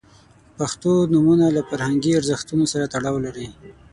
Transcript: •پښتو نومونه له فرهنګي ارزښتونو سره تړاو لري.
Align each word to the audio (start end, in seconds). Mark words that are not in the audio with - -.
•پښتو 0.57 0.91
نومونه 1.13 1.45
له 1.55 1.61
فرهنګي 1.69 2.11
ارزښتونو 2.19 2.65
سره 2.73 2.85
تړاو 2.93 3.17
لري. 3.25 3.47